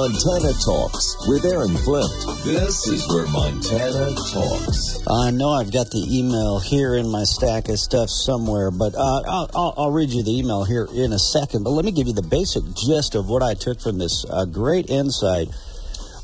[0.00, 2.10] Montana Talks with Aaron Flint.
[2.42, 5.06] This is where Montana talks.
[5.06, 9.22] I know I've got the email here in my stack of stuff somewhere, but uh,
[9.28, 11.64] I'll, I'll, I'll, read you the email here in a second.
[11.64, 14.46] But let me give you the basic gist of what I took from this uh,
[14.46, 15.48] great insight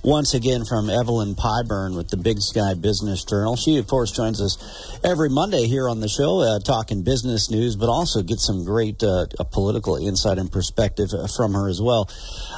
[0.06, 3.56] once again from Evelyn Pyburn with the Big Sky Business Journal.
[3.56, 4.56] She, of course, joins us
[5.02, 9.02] every Monday here on the show, uh, talking business news, but also get some great
[9.02, 12.08] uh, political insight and perspective uh, from her as well.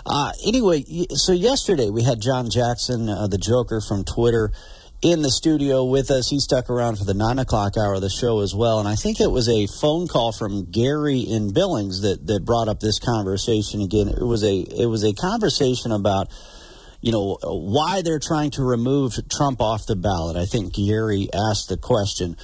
[0.04, 0.84] Uh, anyway,
[1.14, 4.52] so yesterday we had John Jackson, uh, the Joker from Twitter
[5.00, 6.28] in the studio with us.
[6.28, 8.78] He stuck around for the nine o'clock hour of the show as well.
[8.78, 12.68] And I think it was a phone call from Gary in Billings that, that brought
[12.68, 14.08] up this conversation again.
[14.08, 16.28] It was a it was a conversation about
[17.00, 20.36] you know, why they're trying to remove Trump off the ballot.
[20.36, 22.36] I think Gary asked the question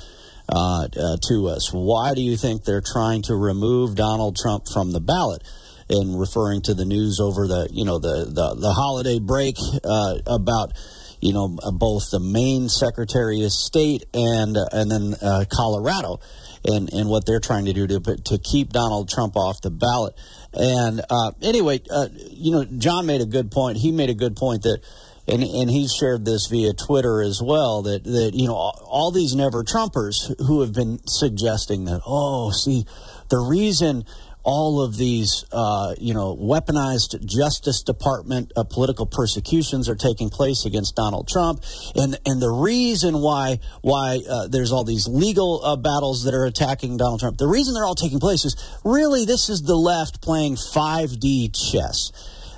[0.48, 1.72] uh, uh, to us.
[1.72, 5.42] Why do you think they're trying to remove Donald Trump from the ballot?
[5.86, 10.14] And referring to the news over the, you know, the, the, the holiday break uh,
[10.26, 10.72] about,
[11.20, 16.20] you know, both the Maine Secretary of State and, uh, and then uh, Colorado
[16.64, 20.14] and, and what they're trying to do to, to keep Donald Trump off the ballot.
[20.52, 23.78] And uh, anyway, uh, you know, John made a good point.
[23.78, 24.80] He made a good point that,
[25.26, 27.82] and and he shared this via Twitter as well.
[27.82, 32.50] That that you know all, all these never Trumpers who have been suggesting that oh,
[32.50, 32.84] see,
[33.30, 34.04] the reason
[34.44, 40.64] all of these, uh, you know, weaponized Justice Department uh, political persecutions are taking place
[40.66, 41.64] against Donald Trump,
[41.96, 46.44] and and the reason why why uh, there's all these legal uh, battles that are
[46.44, 50.20] attacking Donald Trump, the reason they're all taking place is really this is the left
[50.20, 52.12] playing 5D chess.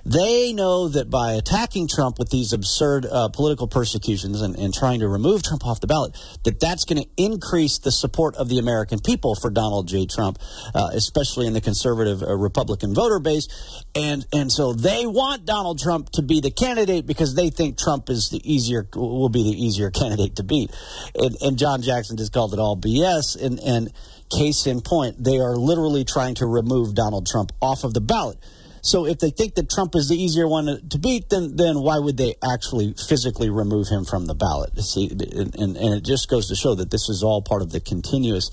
[0.06, 5.00] They know that by attacking Trump with these absurd uh, political persecutions and, and, trying
[5.00, 8.60] to remove Trump off the ballot, that that's going to increase the support of the
[8.60, 10.06] American people for Donald J.
[10.06, 10.38] Trump,
[10.76, 13.48] uh, especially in the conservative uh, Republican voter base.
[13.96, 18.08] And and so they want Donald Trump to be the candidate because they think Trump
[18.08, 20.70] is the easier will be the easier candidate to beat.
[21.16, 23.42] And, and John Jackson just called it all BS.
[23.42, 23.92] And and
[24.30, 28.38] case in point, they are literally trying to remove Donald Trump off of the ballot.
[28.82, 31.98] So if they think that Trump is the easier one to beat, then then why
[31.98, 34.78] would they actually physically remove him from the ballot?
[34.78, 37.72] See, and, and, and it just goes to show that this is all part of
[37.72, 38.50] the continuous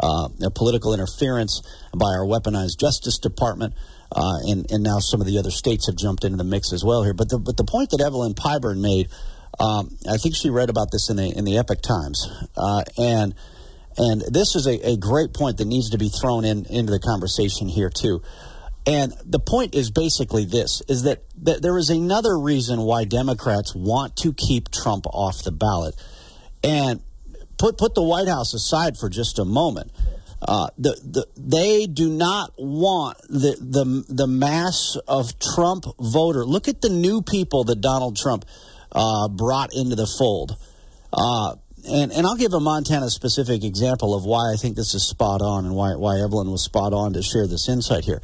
[0.00, 1.62] uh, political interference
[1.96, 3.74] by our weaponized Justice Department.
[4.14, 6.84] Uh, and, and now some of the other states have jumped into the mix as
[6.84, 7.14] well here.
[7.14, 9.08] But the, but the point that Evelyn Pyburn made,
[9.58, 13.34] um, I think she read about this in the in the Epoch Times, uh, and
[13.96, 16.98] and this is a, a great point that needs to be thrown in into the
[16.98, 18.22] conversation here too.
[18.86, 23.74] And the point is basically this is that, that there is another reason why Democrats
[23.74, 25.94] want to keep Trump off the ballot.
[26.62, 27.02] And
[27.58, 29.90] put put the White House aside for just a moment.
[30.46, 36.44] Uh, the, the, they do not want the, the, the mass of Trump voter.
[36.44, 38.44] Look at the new people that Donald Trump
[38.92, 40.56] uh, brought into the fold.
[41.10, 41.56] Uh,
[41.88, 45.40] and, and I'll give a Montana specific example of why I think this is spot
[45.40, 48.20] on and why, why Evelyn was spot on to share this insight here.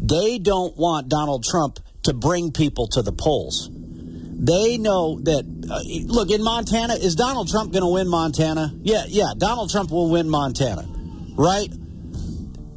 [0.00, 3.68] They don't want Donald Trump to bring people to the polls.
[3.72, 8.72] They know that, uh, look, in Montana, is Donald Trump going to win Montana?
[8.80, 10.88] Yeah, yeah, Donald Trump will win Montana,
[11.36, 11.70] right?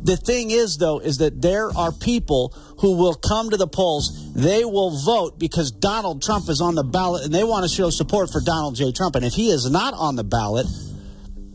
[0.03, 4.33] The thing is, though, is that there are people who will come to the polls.
[4.33, 7.89] They will vote because Donald Trump is on the ballot and they want to show
[7.89, 8.91] support for Donald J.
[8.91, 9.15] Trump.
[9.15, 10.67] And if he is not on the ballot,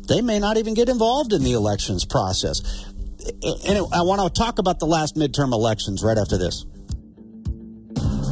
[0.09, 2.88] they may not even get involved in the elections process
[3.21, 6.65] and I want to talk about the last midterm elections right after this.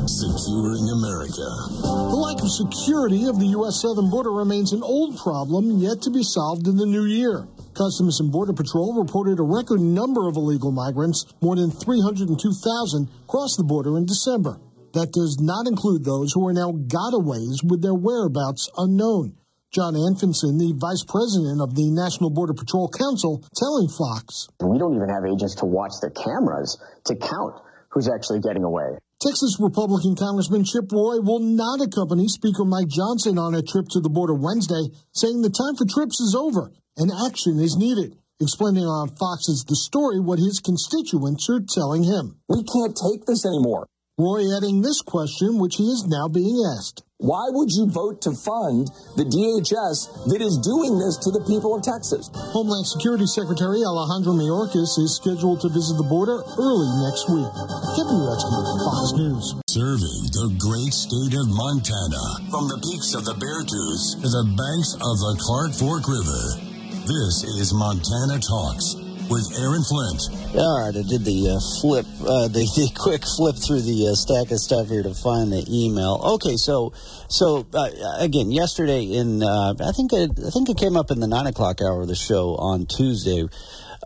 [0.07, 1.47] Securing America.
[1.83, 3.83] The lack of security of the U.S.
[3.83, 7.49] southern border remains an old problem yet to be solved in the new year.
[7.75, 13.59] Customs and Border Patrol reported a record number of illegal migrants, more than 302,000, crossed
[13.59, 14.61] the border in December.
[14.95, 19.37] That does not include those who are now gotaways with their whereabouts unknown.
[19.75, 24.49] John Anfinson, the vice president of the National Border Patrol Council, telling Fox.
[24.61, 28.99] We don't even have agents to watch their cameras to count who's actually getting away.
[29.21, 34.01] Texas Republican Congressman Chip Roy will not accompany Speaker Mike Johnson on a trip to
[34.01, 38.17] the border Wednesday, saying the time for trips is over and action is needed.
[38.39, 42.37] Explaining on Fox's The Story what his constituents are telling him.
[42.53, 43.89] We can't take this anymore.
[44.19, 47.03] Roy adding this question, which he is now being asked.
[47.17, 51.73] Why would you vote to fund the DHS that is doing this to the people
[51.73, 52.29] of Texas?
[52.53, 57.49] Homeland Security Secretary Alejandro Mayorkas is scheduled to visit the border early next week.
[57.97, 59.47] Kevin Uretsky, Fox News.
[59.65, 64.93] Serving the great state of Montana from the peaks of the Beartooth to the banks
[65.01, 66.69] of the Clark Fork River.
[67.09, 70.21] This is Montana Talks with Aaron Flint.
[70.55, 74.15] All right, I did the uh, flip, uh, the, the quick flip through the uh,
[74.15, 76.21] stack of stuff here to find the email.
[76.37, 76.93] Okay, so
[77.29, 81.21] so uh, again, yesterday in uh, I think it, I think it came up in
[81.21, 83.49] the nine o'clock hour of the show on Tuesday.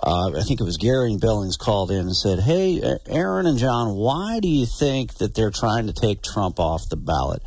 [0.03, 3.59] Uh, I think it was Gary and Billings called in and said, "Hey, Aaron and
[3.59, 7.43] John, why do you think that they're trying to take Trump off the ballot?"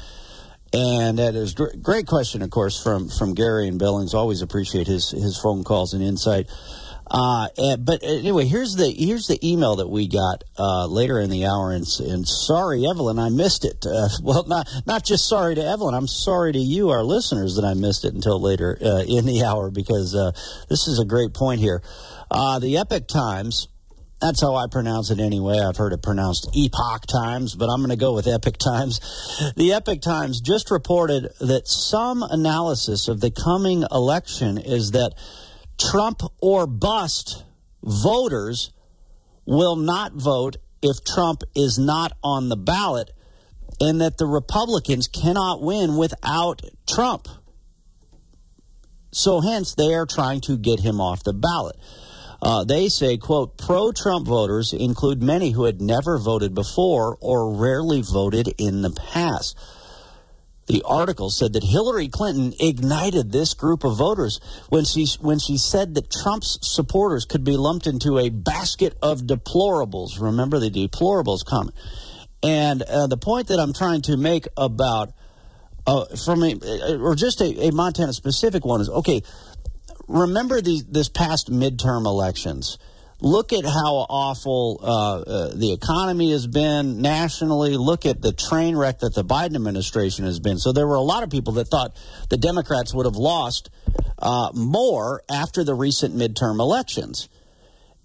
[0.71, 4.13] And that is a great question, of course, from from Gary and Billings.
[4.13, 6.49] Always appreciate his his phone calls and insight.
[7.13, 11.45] Uh, but anyway, here's the here's the email that we got uh, later in the
[11.45, 13.85] hour, and, and sorry, Evelyn, I missed it.
[13.85, 17.65] Uh, well, not not just sorry to Evelyn, I'm sorry to you, our listeners, that
[17.65, 20.31] I missed it until later uh, in the hour because uh,
[20.69, 21.83] this is a great point here.
[22.31, 23.67] Uh, the Epic Times
[24.23, 25.59] that's how I pronounce it anyway.
[25.59, 29.01] I've heard it pronounced Epoch Times, but I'm going to go with Epic Times.
[29.57, 35.13] The Epic Times just reported that some analysis of the coming election is that
[35.91, 37.43] Trump or bust
[37.83, 38.71] voters
[39.45, 43.11] will not vote if Trump is not on the ballot,
[43.79, 47.27] and that the Republicans cannot win without Trump.
[49.11, 51.77] So, hence, they are trying to get him off the ballot.
[52.41, 57.55] Uh, they say, quote, pro Trump voters include many who had never voted before or
[57.55, 59.57] rarely voted in the past.
[60.67, 64.39] The article said that Hillary Clinton ignited this group of voters
[64.69, 69.21] when she when she said that Trump's supporters could be lumped into a basket of
[69.21, 70.21] deplorables.
[70.21, 71.75] Remember the deplorables comment.
[72.41, 75.13] And uh, the point that I'm trying to make about
[75.85, 76.55] uh, from a
[76.97, 79.21] or just a, a Montana specific one is okay
[80.07, 82.77] remember the, this past midterm elections.
[83.21, 87.77] Look at how awful uh, uh, the economy has been nationally.
[87.77, 90.57] Look at the train wreck that the Biden administration has been.
[90.57, 91.95] So there were a lot of people that thought
[92.29, 93.69] the Democrats would have lost
[94.19, 97.29] uh, more after the recent midterm elections.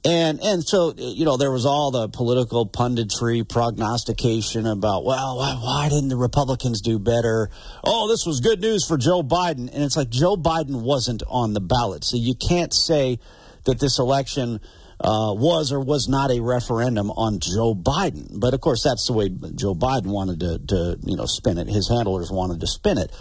[0.04, 5.54] And and so you know there was all the political punditry, prognostication about well why,
[5.54, 7.50] why, didn't the Republicans do better?
[7.82, 11.52] Oh, this was good news for Joe Biden, and it's like Joe Biden wasn't on
[11.52, 13.18] the ballot, so you can't say
[13.64, 14.60] that this election
[15.00, 18.40] uh, was or was not a referendum on Joe Biden.
[18.40, 21.68] But of course, that's the way Joe Biden wanted to, to you know spin it.
[21.68, 23.12] His handlers wanted to spin it,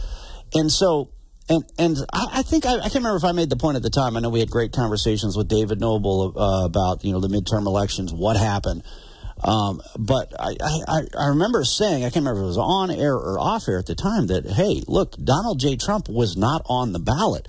[0.54, 1.12] and so
[1.50, 3.84] and and I, I think I, I, can't remember if I made the point at
[3.84, 4.18] the time.
[4.18, 7.66] I know we had great conversations with David Noble uh, about you know the midterm
[7.66, 8.84] elections, what happened.
[9.44, 10.56] Um, but I,
[10.88, 13.78] I, I remember saying I can't remember if it was on air or off air
[13.78, 15.76] at the time that hey, look, Donald J.
[15.76, 17.48] Trump was not on the ballot,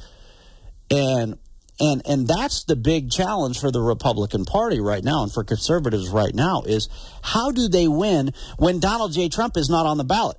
[0.90, 1.38] and
[1.80, 6.08] and and that's the big challenge for the Republican Party right now and for conservatives
[6.10, 6.88] right now is
[7.22, 9.28] how do they win when Donald J.
[9.28, 10.38] Trump is not on the ballot?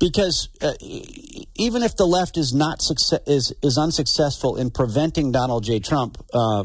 [0.00, 0.72] because uh,
[1.54, 5.78] even if the left is not success, is is unsuccessful in preventing Donald J.
[5.78, 6.64] Trump uh,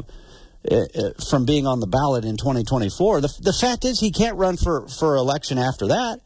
[0.68, 0.82] uh,
[1.30, 4.88] from being on the ballot in 2024, the, the fact is he can't run for
[4.88, 6.20] for election after that.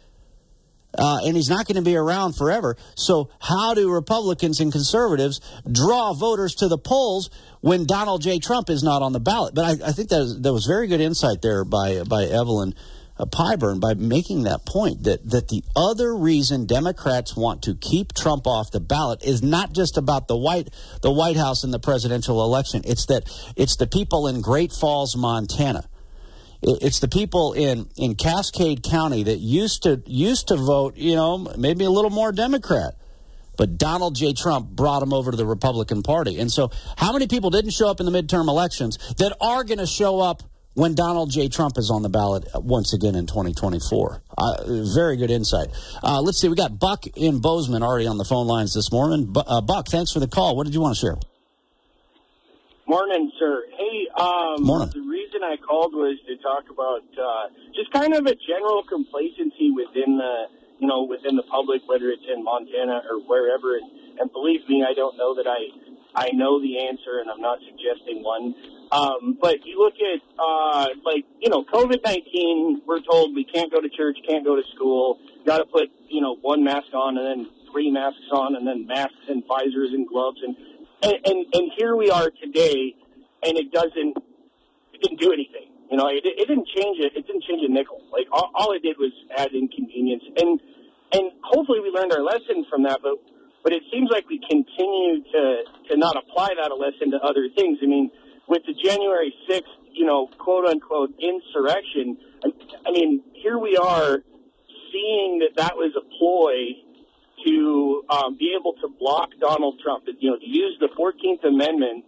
[0.96, 2.76] Uh, and he's not going to be around forever.
[2.96, 5.40] So, how do Republicans and conservatives
[5.70, 8.40] draw voters to the polls when Donald J.
[8.40, 9.54] Trump is not on the ballot?
[9.54, 12.74] But I, I think that was, that was very good insight there by by Evelyn
[13.20, 18.14] uh, Pyburn by making that point that, that the other reason Democrats want to keep
[18.14, 20.70] Trump off the ballot is not just about the White
[21.02, 22.82] the White House and the presidential election.
[22.84, 23.24] It's that
[23.56, 25.84] it's the people in Great Falls, Montana.
[26.62, 31.38] It's the people in, in Cascade County that used to used to vote, you know,
[31.56, 32.94] maybe a little more Democrat.
[33.56, 34.32] But Donald J.
[34.32, 36.38] Trump brought them over to the Republican Party.
[36.38, 39.78] And so, how many people didn't show up in the midterm elections that are going
[39.78, 40.42] to show up
[40.74, 41.48] when Donald J.
[41.48, 44.22] Trump is on the ballot once again in 2024.
[44.38, 44.64] Uh,
[44.94, 45.68] very good insight.
[46.02, 49.34] Uh, let's see, we got Buck in Bozeman already on the phone lines this morning.
[49.36, 50.56] uh, Buck, thanks for the call.
[50.56, 51.16] What did you want to share?
[52.90, 53.62] Morning, sir.
[53.78, 54.90] Hey, um, Morning.
[54.90, 59.70] the reason I called was to talk about uh, just kind of a general complacency
[59.70, 63.78] within the, you know, within the public, whether it's in Montana or wherever.
[63.78, 65.70] And believe me, I don't know that I,
[66.18, 68.58] I know the answer, and I'm not suggesting one.
[68.90, 73.70] Um, but you look at, uh, like, you know, COVID 19, we're told we can't
[73.70, 77.18] go to church, can't go to school, got to put, you know, one mask on
[77.18, 80.42] and then three masks on and then masks and visors and gloves.
[80.42, 80.56] And,
[81.02, 82.94] and, and, and here we are today,
[83.42, 84.16] and it doesn't,
[84.92, 85.70] it didn't do anything.
[85.90, 87.16] You know, it, it didn't change it.
[87.16, 88.00] It didn't change a nickel.
[88.12, 90.60] Like all, all it did was add inconvenience, and
[91.12, 93.00] and hopefully we learned our lesson from that.
[93.02, 93.18] But
[93.64, 95.42] but it seems like we continue to
[95.90, 97.78] to not apply that a lesson to other things.
[97.82, 98.10] I mean,
[98.46, 102.18] with the January 6th, you know, quote unquote insurrection,
[102.86, 104.22] I mean, here we are
[104.92, 106.78] seeing that that was a ploy
[107.46, 112.04] to um, be able to block Donald Trump, you know, to use the 14th Amendment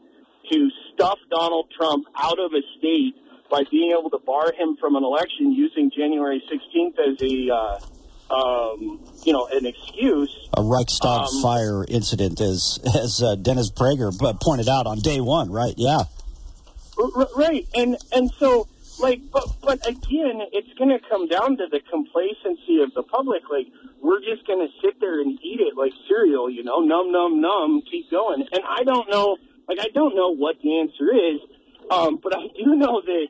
[0.50, 3.14] to stuff Donald Trump out of a state
[3.50, 8.34] by being able to bar him from an election using January 16th as a, uh,
[8.34, 10.34] um, you know, an excuse.
[10.56, 15.50] A Reichstag um, fire incident, as as uh, Dennis Prager pointed out on day one,
[15.50, 15.74] right?
[15.76, 16.04] Yeah.
[17.36, 18.68] Right, and and so
[18.98, 23.42] like, but but again, it's going to come down to the complacency of the public.
[23.50, 23.66] Like,
[24.00, 27.40] we're just going to sit there and eat it like cereal, you know, num num
[27.40, 28.46] num, keep going.
[28.52, 29.36] And I don't know,
[29.68, 31.40] like, I don't know what the answer is,
[31.90, 33.26] um, but I do know that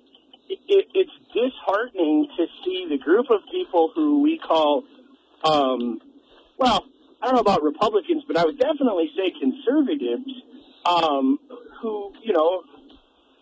[0.49, 4.85] it, it's disheartening to see the group of people who we call,
[5.45, 6.01] um,
[6.59, 6.85] well,
[7.23, 10.31] I don't know about Republicans, but I would definitely say conservatives,
[10.85, 11.39] um,
[11.81, 12.65] who, you know,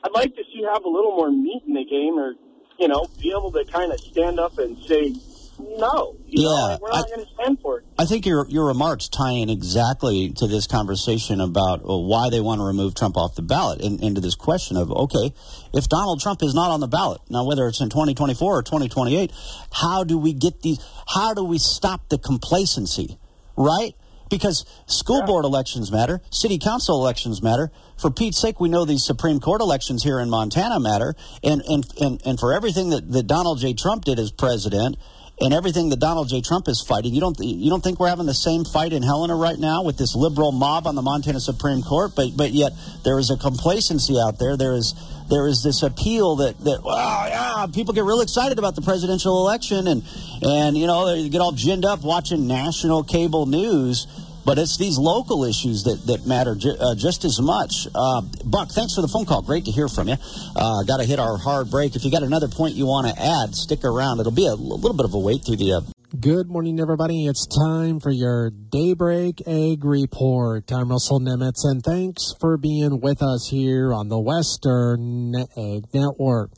[0.03, 2.35] I'd like to see have a little more meat in the game or,
[2.79, 5.15] you know, be able to kind of stand up and say,
[5.59, 7.85] no, yeah, know, we're not going to stand for it.
[7.99, 12.41] I think your your remarks tie in exactly to this conversation about well, why they
[12.41, 15.35] want to remove Trump off the ballot and into this question of okay,
[15.75, 19.33] if Donald Trump is not on the ballot now, whether it's in 2024 or 2028,
[19.73, 20.79] how do we get these?
[21.09, 23.19] How do we stop the complacency?
[23.57, 23.95] Right?
[24.31, 25.27] Because school yeah.
[25.27, 27.71] board elections matter, city council elections matter.
[27.99, 31.85] For Pete's sake, we know these Supreme Court elections here in Montana matter, and and
[32.01, 33.75] and, and for everything that, that Donald J.
[33.75, 34.97] Trump did as president
[35.41, 36.43] and everything that Donald J.
[36.43, 37.15] Trump is fighting.
[37.15, 39.97] You don't you don't think we're having the same fight in Helena right now with
[39.97, 42.13] this liberal mob on the Montana Supreme Court?
[42.15, 42.73] But but yet
[43.05, 44.57] there is a complacency out there.
[44.57, 44.95] There is
[45.31, 49.39] there is this appeal that that wow yeah people get real excited about the presidential
[49.39, 50.03] election and
[50.43, 54.07] and you know they get all ginned up watching national cable news
[54.45, 57.87] but it's these local issues that, that matter ju- uh, just as much.
[57.95, 59.43] Uh, Buck, thanks for the phone call.
[59.43, 60.17] Great to hear from you.
[60.57, 61.97] Uh, got to hit our hard break.
[61.97, 64.21] If you got another point you want to add, stick around.
[64.21, 65.73] It'll be a little bit of a wait through the.
[65.73, 65.81] Uh,
[66.19, 67.27] Good morning, everybody.
[67.27, 70.65] It's time for your Daybreak Ag Report.
[70.73, 76.51] I'm Russell Nemetz, and thanks for being with us here on the Western Ag Network.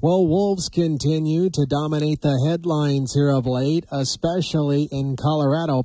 [0.00, 5.84] Well, wolves continue to dominate the headlines here of late, especially in Colorado.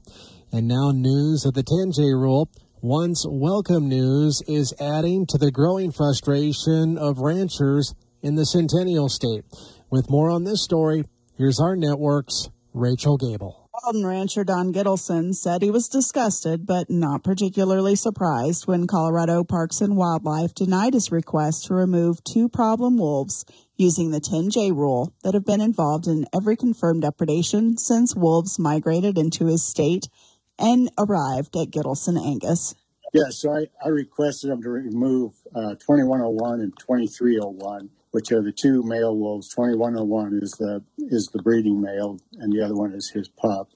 [0.53, 2.49] And now news of the 10J rule.
[2.81, 9.45] Once welcome news is adding to the growing frustration of ranchers in the Centennial State.
[9.89, 11.05] With more on this story,
[11.37, 13.69] here's our network's Rachel Gabel.
[13.81, 19.79] Walden rancher Don Gittleson said he was disgusted but not particularly surprised when Colorado Parks
[19.79, 23.45] and Wildlife denied his request to remove two problem wolves
[23.77, 29.17] using the 10J rule that have been involved in every confirmed depredation since wolves migrated
[29.17, 30.09] into his state
[30.61, 32.75] and arrived at Gittleson Angus.
[33.13, 38.53] Yes, so I, I requested them to remove uh, 2101 and 2301, which are the
[38.53, 39.49] two male wolves.
[39.49, 43.71] 2101 is the is the breeding male, and the other one is his pup.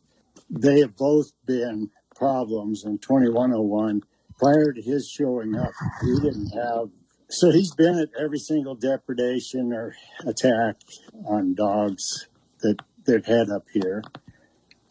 [0.49, 4.03] They have both been problems, and 2101
[4.39, 6.89] prior to his showing up, he didn't have.
[7.29, 10.77] So he's been at every single depredation or attack
[11.25, 12.27] on dogs
[12.59, 14.03] that they've had up here.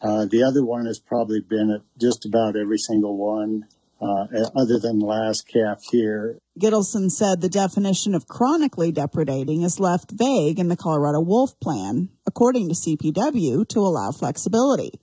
[0.05, 3.65] Uh, the other one has probably been at just about every single one,
[3.99, 6.37] uh, other than last calf here.
[6.59, 12.09] Gittleson said the definition of chronically depredating is left vague in the Colorado Wolf Plan,
[12.27, 14.99] according to CPW, to allow flexibility.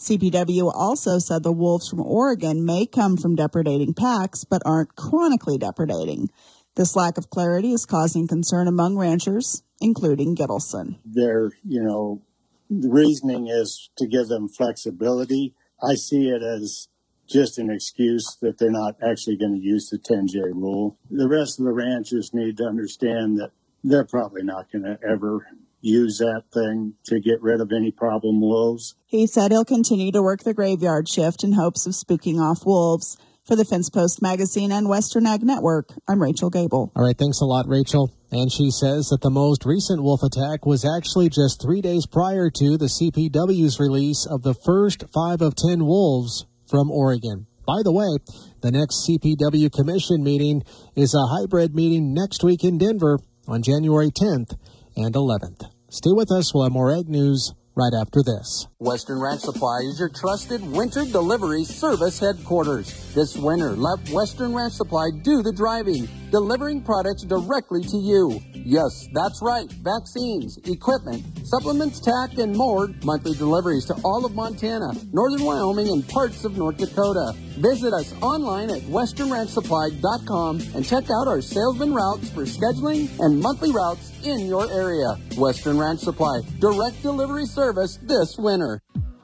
[0.00, 5.58] CPW also said the wolves from Oregon may come from depredating packs, but aren't chronically
[5.58, 6.28] depredating.
[6.76, 10.98] This lack of clarity is causing concern among ranchers, including Gittleson.
[11.04, 12.22] They're, you know,
[12.70, 15.54] reasoning is to give them flexibility.
[15.82, 16.88] I see it as
[17.28, 20.98] just an excuse that they're not actually going to use the 10J rule.
[21.10, 23.50] The rest of the ranchers need to understand that
[23.84, 25.46] they're probably not going to ever
[25.80, 28.96] use that thing to get rid of any problem wolves.
[29.06, 33.16] He said he'll continue to work the graveyard shift in hopes of spooking off wolves.
[33.48, 36.92] For the Fence Post Magazine and Western Ag Network, I'm Rachel Gabel.
[36.94, 38.12] All right, thanks a lot, Rachel.
[38.30, 42.50] And she says that the most recent wolf attack was actually just three days prior
[42.50, 47.46] to the CPW's release of the first five of ten wolves from Oregon.
[47.66, 48.18] By the way,
[48.60, 50.62] the next CPW Commission meeting
[50.94, 54.58] is a hybrid meeting next week in Denver on January 10th
[54.94, 55.64] and 11th.
[55.88, 56.52] Stay with us.
[56.52, 58.66] We'll have more ag news right after this.
[58.80, 63.12] Western Ranch Supply is your trusted winter delivery service headquarters.
[63.12, 68.40] This winter, let Western Ranch Supply do the driving, delivering products directly to you.
[68.54, 69.68] Yes, that's right.
[69.82, 72.86] Vaccines, equipment, supplements, tack, and more.
[73.02, 77.32] Monthly deliveries to all of Montana, northern Wyoming, and parts of North Dakota.
[77.58, 83.72] Visit us online at westernranchsupply.com and check out our salesman routes for scheduling and monthly
[83.72, 85.16] routes in your area.
[85.36, 88.67] Western Ranch Supply, direct delivery service this winter.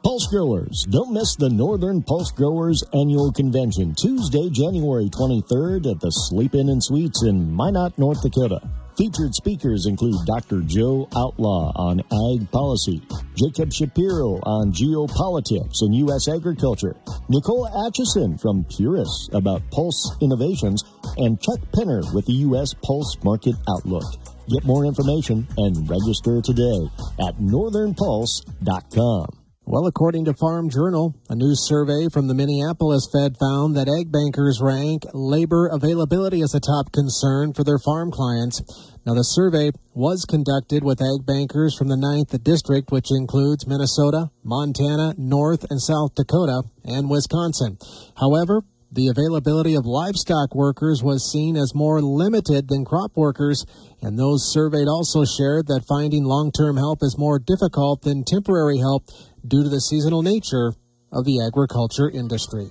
[0.05, 0.87] Pulse Growers.
[0.91, 6.69] Don't miss the Northern Pulse Growers Annual Convention, Tuesday, January 23rd at the Sleep Inn
[6.69, 8.61] and Suites in Minot, North Dakota.
[8.97, 10.61] Featured speakers include Dr.
[10.61, 13.03] Joe Outlaw on ag policy,
[13.35, 16.29] Jacob Shapiro on geopolitics and U.S.
[16.29, 16.95] agriculture,
[17.29, 20.85] Nicole Atchison from Puris about pulse innovations,
[21.17, 22.75] and Chuck Penner with the U.S.
[22.85, 24.05] Pulse Market Outlook.
[24.49, 26.89] Get more information and register today
[27.27, 29.45] at northernpulse.com.
[29.67, 34.13] Well, according to Farm Journal, a new survey from the Minneapolis Fed found that ag
[34.13, 38.61] bankers rank labor availability as a top concern for their farm clients.
[39.07, 44.31] Now, the survey was conducted with ag bankers from the 9th District, which includes Minnesota,
[44.43, 47.79] Montana, North and South Dakota, and Wisconsin.
[48.21, 48.61] However,
[48.95, 53.67] the availability of livestock workers was seen as more limited than crop workers,
[54.01, 58.79] and those surveyed also shared that finding long term help is more difficult than temporary
[58.79, 59.09] help
[59.47, 60.75] due to the seasonal nature
[61.13, 62.71] of the agriculture industry.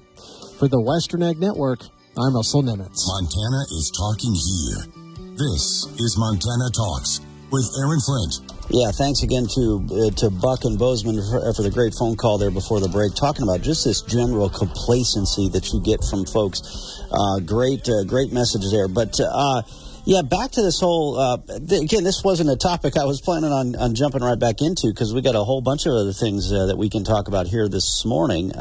[0.60, 1.82] For the Western Ag Network,
[2.18, 3.04] I'm Russell Nemetz.
[3.04, 5.36] Montana is talking here.
[5.36, 7.20] This is Montana Talks
[7.54, 8.42] with Aaron Flint.
[8.74, 12.18] Yeah, thanks again to uh, to Buck and Bozeman for, uh, for, the great phone
[12.18, 16.26] call there before the break, talking about just this general complacency that you get from
[16.26, 16.66] folks.
[17.14, 18.88] Uh, great, uh, great message there.
[18.88, 19.62] But uh,
[20.06, 21.18] yeah, back to this whole.
[21.18, 24.62] Uh, th- again, this wasn't a topic I was planning on, on jumping right back
[24.62, 27.48] into because we got a whole bunch of other things that we can talk about
[27.48, 28.52] here this morning.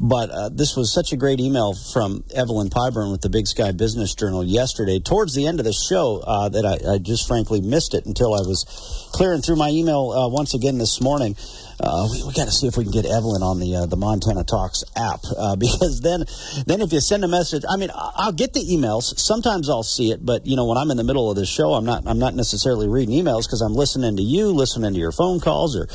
[0.00, 3.70] But uh, this was such a great email from Evelyn Pyburn with the Big Sky
[3.70, 7.60] Business Journal yesterday, towards the end of the show, uh, that I, I, just frankly
[7.60, 8.66] missed it until I was
[9.12, 11.36] clearing through my email uh, once again this morning.
[11.80, 13.96] Uh, we, we got to see if we can get Evelyn on the uh, the
[13.96, 16.24] Montana Talks app uh, because then
[16.66, 19.18] then if you send a message, I mean I'll get the emails.
[19.18, 21.74] Sometimes I'll see it, but you know when I'm in the middle of the show,
[21.74, 25.12] I'm not I'm not necessarily reading emails because I'm listening to you, listening to your
[25.12, 25.88] phone calls or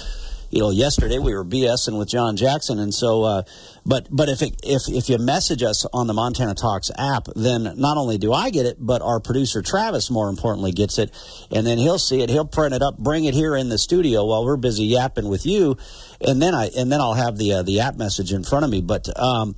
[0.50, 3.44] you know, yesterday we were BSing with John Jackson, and so, uh,
[3.86, 7.74] but but if it, if if you message us on the Montana Talks app, then
[7.78, 11.12] not only do I get it, but our producer Travis, more importantly, gets it,
[11.52, 14.26] and then he'll see it, he'll print it up, bring it here in the studio
[14.26, 15.78] while we're busy yapping with you,
[16.22, 18.72] and then I and then I'll have the uh, the app message in front of
[18.72, 19.08] me, but.
[19.20, 19.56] Um,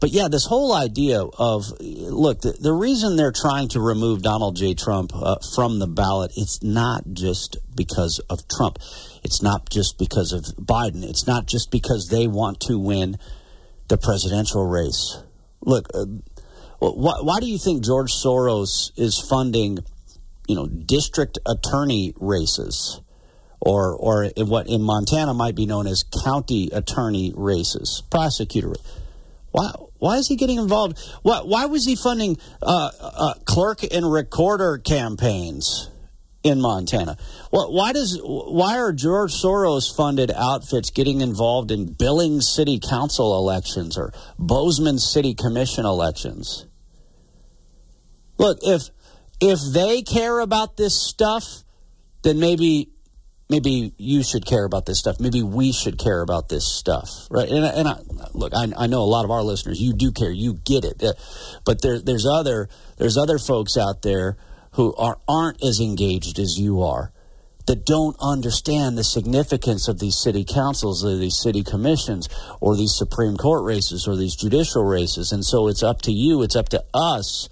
[0.00, 4.56] but yeah, this whole idea of look, the, the reason they're trying to remove Donald
[4.56, 4.72] J.
[4.74, 8.78] Trump uh, from the ballot, it's not just because of Trump.
[9.22, 11.04] It's not just because of Biden.
[11.04, 13.18] It's not just because they want to win
[13.88, 15.18] the presidential race.
[15.60, 16.06] Look, uh,
[16.78, 19.80] why, why do you think George Soros is funding,
[20.48, 23.02] you know, district attorney races?
[23.62, 28.72] Or, or in what in Montana might be known as county attorney races, prosecutor.
[29.52, 30.98] Why, why is he getting involved?
[31.22, 35.90] Why, why was he funding uh, uh, clerk and recorder campaigns
[36.42, 37.16] in Montana?
[37.52, 43.36] Well, why does why are George Soros funded outfits getting involved in Billings City Council
[43.36, 46.66] elections or Bozeman City Commission elections?
[48.38, 48.88] Look, if
[49.40, 51.64] if they care about this stuff,
[52.22, 52.90] then maybe
[53.50, 55.18] maybe you should care about this stuff.
[55.20, 57.48] Maybe we should care about this stuff, right?
[57.48, 57.98] And, and I,
[58.32, 59.80] look, I, I, know a lot of our listeners.
[59.80, 60.30] You do care.
[60.30, 61.02] You get it.
[61.02, 61.12] Uh,
[61.66, 64.38] but there, there's other there's other folks out there
[64.72, 67.12] who are aren't as engaged as you are,
[67.66, 72.28] that don't understand the significance of these city councils, or these city commissions,
[72.60, 75.32] or these Supreme Court races, or these judicial races.
[75.32, 76.42] And so it's up to you.
[76.42, 77.48] It's up to us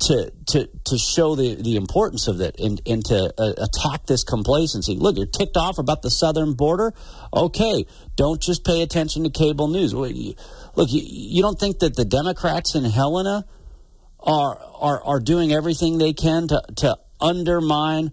[0.00, 4.24] to to to show the the importance of it and and to uh, attack this
[4.24, 4.96] complacency.
[4.96, 6.92] Look, you're ticked off about the southern border.
[7.32, 9.94] Okay, don't just pay attention to cable news.
[9.94, 10.34] Look, you,
[10.76, 13.44] you don't think that the Democrats in Helena
[14.20, 18.12] are are are doing everything they can to to undermine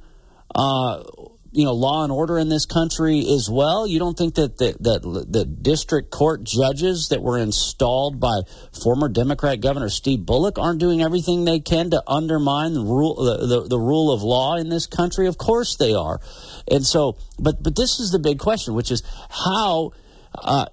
[0.54, 1.04] uh,
[1.52, 3.86] you know law and order in this country as well.
[3.86, 8.42] You don't think that the, that the district court judges that were installed by
[8.84, 13.46] former Democrat Governor Steve Bullock aren't doing everything they can to undermine the rule the,
[13.46, 15.28] the, the rule of law in this country?
[15.28, 16.20] Of course they are.
[16.70, 19.92] And so, but but this is the big question, which is how
[20.34, 20.68] uh,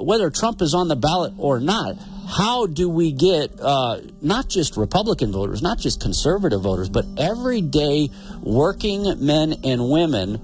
[0.00, 4.76] whether Trump is on the ballot or not, how do we get uh, not just
[4.76, 8.10] Republican voters, not just conservative voters, but everyday
[8.42, 10.40] working men and women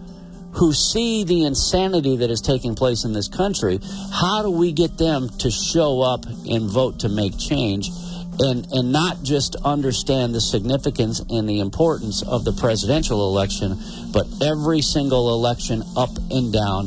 [0.55, 3.81] who see the insanity that is taking place in this country?
[4.13, 7.91] How do we get them to show up and vote to make change?
[8.39, 13.79] And, and not just understand the significance and the importance of the presidential election,
[14.11, 16.87] but every single election up and down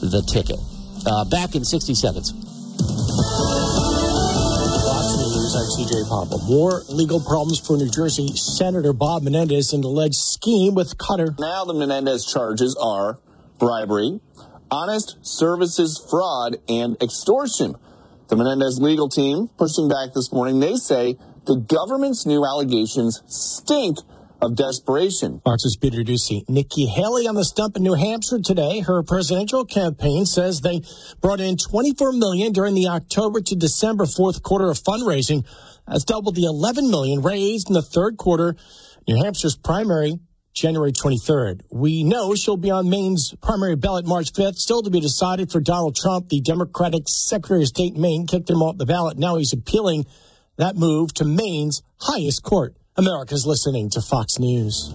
[0.00, 0.58] the ticket.
[1.06, 2.32] Uh, back in 60 seconds.
[5.54, 6.38] I'm TJ Papa.
[6.48, 11.38] More legal problems for New Jersey Senator Bob Menendez and alleged scheme with Qatar.
[11.38, 13.20] Now the Menendez charges are
[13.60, 14.18] bribery,
[14.72, 17.76] honest services fraud and extortion.
[18.26, 20.58] The Menendez legal team pushing back this morning.
[20.58, 23.98] They say the government's new allegations stink
[24.40, 25.40] of desperation.
[25.44, 26.48] Fox's Peter Doocy.
[26.48, 28.80] Nikki Haley on the stump in New Hampshire today.
[28.80, 30.82] Her presidential campaign says they
[31.20, 35.46] brought in 24 million during the October to December fourth quarter of fundraising.
[35.86, 38.56] That's double the 11 million raised in the third quarter.
[39.08, 40.18] New Hampshire's primary
[40.52, 41.60] January 23rd.
[41.70, 45.60] We know she'll be on Maine's primary ballot March 5th, still to be decided for
[45.60, 46.28] Donald Trump.
[46.28, 49.18] The Democratic Secretary of State Maine kicked him off the ballot.
[49.18, 50.06] Now he's appealing
[50.56, 52.74] that move to Maine's highest court.
[52.98, 54.94] America's listening to Fox News.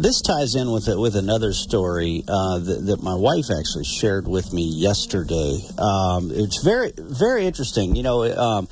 [0.00, 4.50] this ties in with with another story uh, that, that, my wife actually shared with
[4.50, 5.60] me yesterday.
[5.76, 7.94] Um, it's very very interesting.
[7.94, 8.66] You know, um,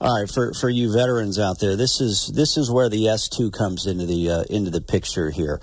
[0.00, 3.28] all right for, for you veterans out there, this is this is where the S
[3.28, 5.60] two comes into the uh, into the picture here.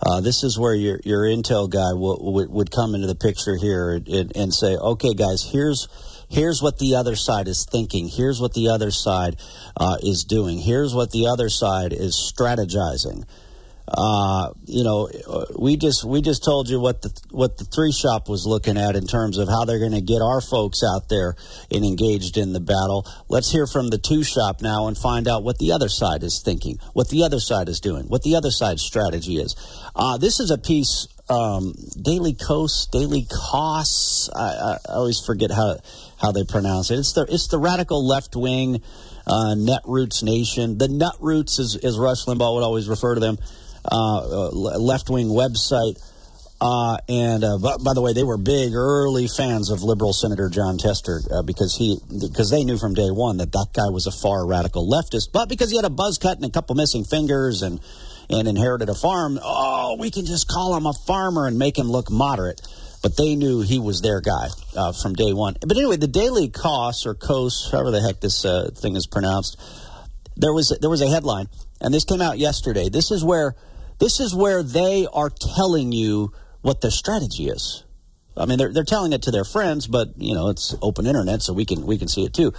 [0.00, 3.92] Uh, this is where your your intel guy would would come into the picture here
[3.92, 5.88] and, and say, okay, guys, here's
[6.28, 8.08] here's what the other side is thinking.
[8.08, 9.36] Here's what the other side
[9.76, 10.58] uh, is doing.
[10.58, 13.24] Here's what the other side is strategizing.
[13.90, 15.08] Uh, you know,
[15.58, 18.94] we just we just told you what the what the three shop was looking at
[18.96, 21.34] in terms of how they're going to get our folks out there
[21.70, 23.06] and engaged in the battle.
[23.28, 26.42] Let's hear from the two shop now and find out what the other side is
[26.44, 29.56] thinking, what the other side is doing, what the other side's strategy is.
[29.96, 34.30] Uh, this is a piece, um, Daily Coast, Daily Costs.
[34.34, 35.76] I, I, always forget how
[36.20, 36.98] how they pronounce it.
[36.98, 38.82] It's the it's the radical left wing.
[39.26, 40.78] Uh, Netroots Nation.
[40.78, 43.36] The Nutroots, as, as Rush Limbaugh would always refer to them.
[43.84, 46.02] Uh, uh, left wing website.
[46.60, 50.48] Uh, and uh, by, by, the way, they were big early fans of liberal Senator
[50.48, 54.06] Jon Tester uh, because he because they knew from day one that that guy was
[54.06, 55.30] a far radical leftist.
[55.32, 57.80] But because he had a buzz cut and a couple missing fingers and
[58.30, 61.90] and inherited a farm, oh, we can just call him a farmer and make him
[61.90, 62.60] look moderate.
[63.02, 65.56] But they knew he was their guy uh, from day one.
[65.60, 68.44] But anyway, the daily costs or costs, however the heck this
[68.80, 69.56] thing is pronounced,
[70.36, 71.48] there was there was a headline,
[71.80, 72.88] and this came out yesterday.
[72.88, 73.54] This is where
[73.98, 77.84] this is where they are telling you what their strategy is.
[78.36, 81.42] I mean, they're, they're telling it to their friends, but you know it's open internet,
[81.42, 82.52] so we can we can see it too.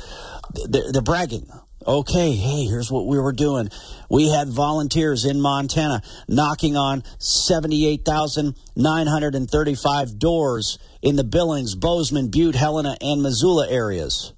[0.68, 1.50] They're, they're bragging.
[1.88, 3.70] Okay, hey, here's what we were doing.
[4.10, 12.98] We had volunteers in Montana knocking on 78,935 doors in the Billings, Bozeman, Butte, Helena,
[13.00, 14.34] and Missoula areas.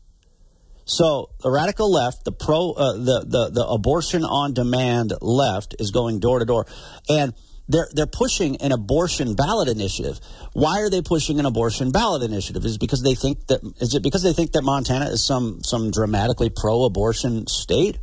[0.86, 5.90] So the radical left, the pro, uh, the, the the abortion on demand left, is
[5.90, 6.68] going door to door,
[7.10, 7.34] and
[7.72, 10.20] they're they're pushing an abortion ballot initiative.
[10.54, 12.66] Why are they pushing an abortion ballot initiative?
[12.66, 15.92] Is because they think that is it because they think that Montana is some some
[15.92, 17.98] dramatically pro-abortion state?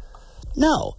[0.57, 0.96] No,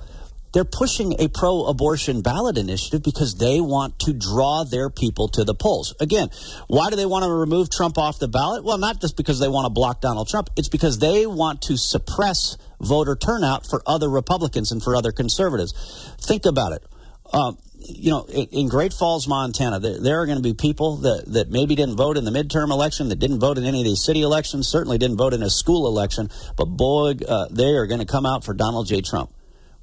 [0.53, 5.43] they're pushing a pro abortion ballot initiative because they want to draw their people to
[5.43, 5.95] the polls.
[5.99, 6.29] Again,
[6.67, 8.63] why do they want to remove Trump off the ballot?
[8.63, 11.77] Well, not just because they want to block Donald Trump, it's because they want to
[11.77, 15.73] suppress voter turnout for other Republicans and for other conservatives.
[16.21, 16.83] Think about it.
[17.31, 17.57] Um,
[17.89, 21.49] you know, in Great Falls, Montana, there, there are going to be people that, that
[21.49, 24.21] maybe didn't vote in the midterm election, that didn't vote in any of these city
[24.21, 28.05] elections, certainly didn't vote in a school election, but boy, uh, they are going to
[28.05, 29.01] come out for Donald J.
[29.01, 29.31] Trump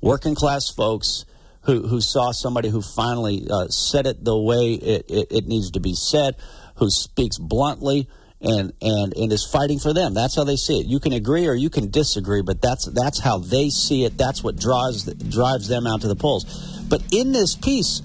[0.00, 1.24] working class folks
[1.62, 5.72] who, who saw somebody who finally uh, said it the way it, it, it, needs
[5.72, 6.36] to be said,
[6.76, 8.08] who speaks bluntly
[8.40, 10.14] and, and, and is fighting for them.
[10.14, 10.86] That's how they see it.
[10.86, 14.18] You can agree or you can disagree, but that's, that's how they see it.
[14.18, 16.44] That's what draws, drives them out to the polls.
[16.88, 18.02] But in this piece,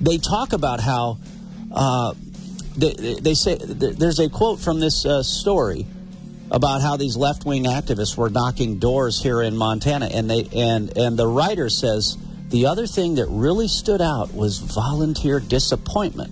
[0.00, 1.18] they talk about how
[1.72, 2.14] uh,
[2.76, 5.86] they, they say there's a quote from this uh, story
[6.50, 10.96] about how these left wing activists were knocking doors here in Montana, and they and
[10.96, 12.16] and the writer says
[12.48, 16.30] the other thing that really stood out was volunteer disappointment.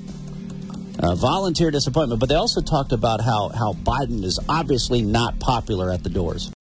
[1.03, 5.91] Uh, volunteer disappointment, but they also talked about how how Biden is obviously not popular
[5.91, 6.53] at the doors.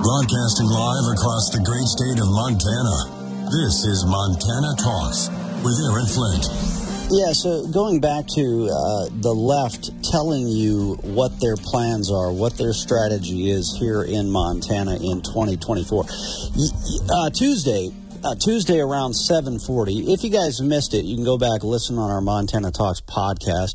[0.00, 3.44] Broadcasting live across the great state of Montana.
[3.52, 5.28] This is Montana Talks
[5.62, 6.69] with Aaron Flint.
[7.12, 12.56] Yeah, so going back to uh, the left telling you what their plans are, what
[12.56, 16.04] their strategy is here in Montana in 2024.
[16.06, 17.90] Uh, Tuesday,
[18.22, 20.14] uh, Tuesday around 7:40.
[20.14, 23.74] If you guys missed it, you can go back listen on our Montana Talks podcast.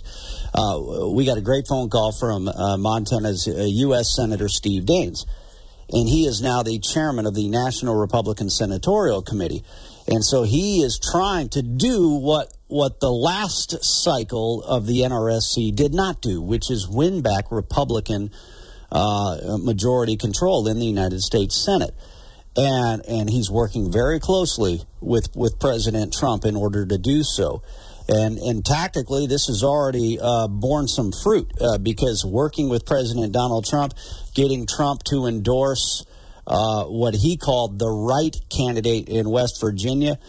[0.53, 3.99] Uh, we got a great phone call from uh, Montana's U.S.
[3.99, 5.25] Uh, Senator Steve Daines.
[5.89, 9.61] and he is now the chairman of the National Republican Senatorial Committee.
[10.07, 15.75] And so he is trying to do what what the last cycle of the NRSC
[15.75, 18.31] did not do, which is win back Republican
[18.91, 21.93] uh, majority control in the United States Senate.
[22.55, 27.63] And and he's working very closely with with President Trump in order to do so.
[28.07, 33.31] And, and tactically, this has already uh, borne some fruit uh, because working with President
[33.31, 33.93] Donald Trump,
[34.35, 36.05] getting Trump to endorse
[36.47, 40.19] uh, what he called the right candidate in West Virginia,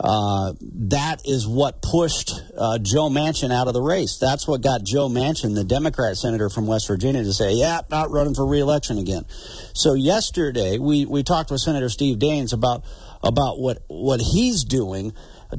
[0.00, 4.18] uh, that is what pushed uh, Joe Manchin out of the race.
[4.20, 8.10] That's what got Joe Manchin, the Democrat senator from West Virginia, to say, yeah, not
[8.10, 9.24] running for reelection again.
[9.72, 12.84] So yesterday, we, we talked with Senator Steve Daines about,
[13.22, 15.12] about what, what he's doing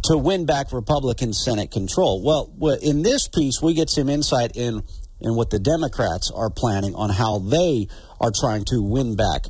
[0.03, 2.21] to win back Republican Senate control.
[2.21, 4.83] Well, in this piece, we get some insight in,
[5.21, 7.87] in what the Democrats are planning on how they
[8.19, 9.45] are trying to win back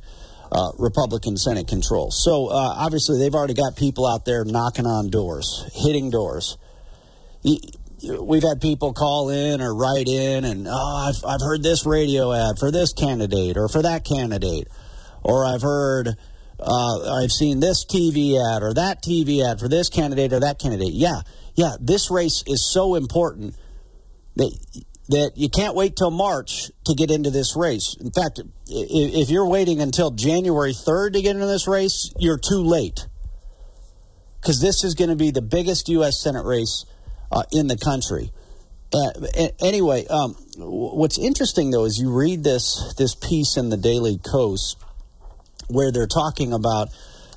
[0.52, 2.12] uh, Republican Senate control.
[2.12, 6.58] So uh, obviously, they've already got people out there knocking on doors, hitting doors.
[7.44, 12.34] We've had people call in or write in, and oh, I've, I've heard this radio
[12.34, 14.68] ad for this candidate or for that candidate,
[15.24, 16.10] or I've heard
[16.60, 20.60] uh, I've seen this TV ad or that TV ad for this candidate or that
[20.60, 20.94] candidate.
[20.94, 21.22] Yeah,
[21.56, 23.56] yeah, this race is so important
[24.36, 24.52] that
[25.10, 27.96] that you can't wait till March to get into this race.
[28.00, 32.64] In fact, if you're waiting until January 3rd to get into this race, you're too
[32.64, 33.08] late.
[34.42, 36.22] Because this is going to be the biggest U.S.
[36.22, 36.86] Senate race
[37.32, 38.32] uh, in the country.
[38.94, 44.20] Uh, anyway, um, what's interesting though is you read this this piece in the Daily
[44.20, 44.78] Kos
[45.68, 46.90] where they're talking about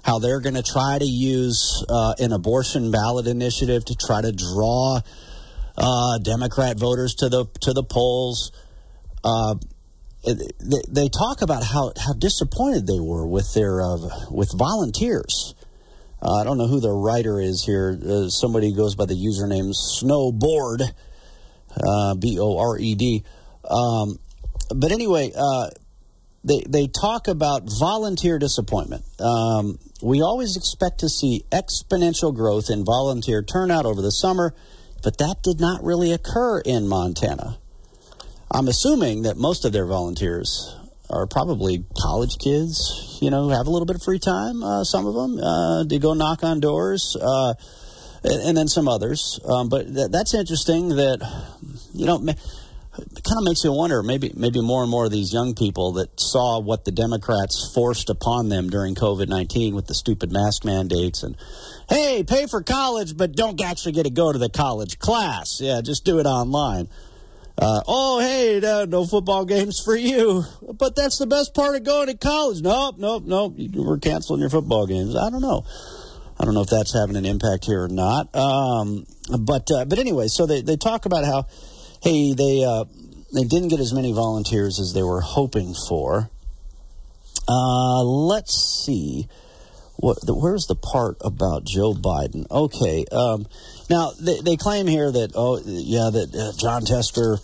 [0.05, 4.31] how they're going to try to use uh, an abortion ballot initiative to try to
[4.31, 5.01] draw
[5.79, 8.53] uh, Democrat voters to the to the polls.
[9.25, 9.55] Uh,
[10.25, 13.97] they, they, talk about how, how disappointed they were with their uh,
[14.31, 15.55] with volunteers.
[16.21, 17.97] Uh, I don't know who the writer is here.
[18.05, 20.83] Uh, somebody goes by the username Snowboard,
[22.21, 23.25] B O R E D.
[23.71, 24.19] Um,
[24.75, 25.33] but anyway,
[26.45, 29.05] they, they talk about volunteer disappointment.
[29.21, 34.55] Um, we always expect to see exponential growth in volunteer turnout over the summer,
[35.03, 37.59] but that did not really occur in Montana.
[38.51, 40.75] I'm assuming that most of their volunteers
[41.11, 44.63] are probably college kids, you know, have a little bit of free time.
[44.63, 47.55] Uh, some of them uh, go knock on doors, uh,
[48.25, 49.41] and, and, then some others.
[49.45, 51.21] Um, but th- that's interesting that
[51.95, 52.19] you know
[52.99, 55.93] it kind of makes you wonder maybe maybe more and more of these young people
[55.93, 60.65] that saw what the Democrats forced upon them during COVID 19 with the stupid mask
[60.65, 61.37] mandates and
[61.89, 65.61] hey, pay for college, but don't actually get to go to the college class.
[65.61, 66.89] Yeah, just do it online.
[67.61, 70.45] Uh, oh, hey, no, no, football games for you.
[70.75, 72.61] But that's the best part of going to college.
[72.61, 73.55] Nope, nope, nope.
[73.75, 75.17] We're canceling your football games.
[75.17, 75.65] I don't know.
[76.39, 78.35] I don't know if that's having an impact here or not.
[78.35, 79.07] Um,
[79.41, 81.47] but uh, but anyway, so they, they talk about how
[82.03, 82.85] hey, they uh,
[83.33, 86.31] they didn't get as many volunteers as they were hoping for.
[87.49, 89.29] Uh, let's see.
[89.97, 92.49] What, the, where's the part about Joe Biden?
[92.51, 93.05] Okay.
[93.11, 93.47] Um,
[93.91, 97.39] now they, they, claim here that oh yeah that uh, Jon Tester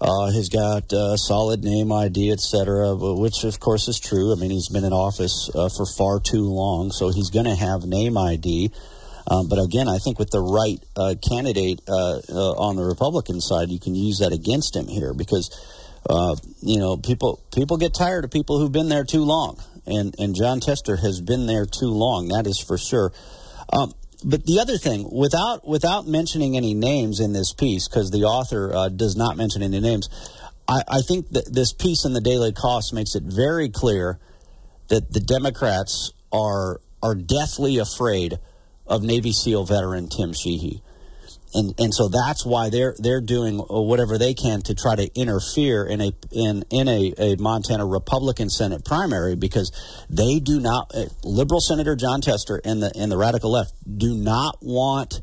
[0.00, 4.32] uh, has got uh, solid name ID, etc., which of course is true.
[4.32, 7.54] I mean he's been in office uh, for far too long, so he's going to
[7.54, 8.70] have name ID.
[9.26, 13.40] Um, but again, I think with the right uh, candidate uh, uh, on the Republican
[13.40, 15.50] side, you can use that against him here because
[16.08, 20.14] uh, you know people people get tired of people who've been there too long, and
[20.18, 22.28] and Jon Tester has been there too long.
[22.28, 23.12] That is for sure.
[23.72, 23.92] Um,
[24.24, 28.74] but the other thing, without without mentioning any names in this piece, because the author
[28.74, 30.08] uh, does not mention any names,
[30.68, 34.18] I, I think that this piece in the Daily Cost makes it very clear
[34.88, 38.38] that the Democrats are are deathly afraid
[38.86, 40.82] of Navy SEAL veteran Tim Sheehy.
[41.54, 45.86] And, and so that's why they're they're doing whatever they can to try to interfere
[45.86, 49.70] in a in in a, a Montana Republican Senate primary because
[50.10, 54.16] they do not uh, liberal Senator Jon Tester and the and the radical left do
[54.16, 55.22] not want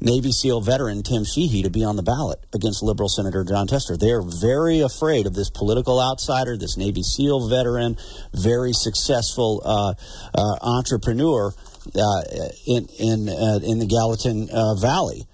[0.00, 3.96] Navy SEAL veteran Tim Sheehy to be on the ballot against liberal Senator Jon Tester.
[3.96, 7.96] They are very afraid of this political outsider, this Navy SEAL veteran,
[8.34, 9.94] very successful uh,
[10.34, 11.73] uh, entrepreneur uh,
[12.66, 15.26] in in uh, in the Gallatin uh, Valley.